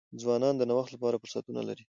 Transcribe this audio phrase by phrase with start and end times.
[0.21, 1.83] ځوانان د نوښت لپاره فرصتونه لري.